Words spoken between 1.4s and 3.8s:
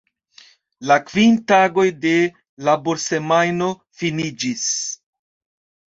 tagoj de laborsemajno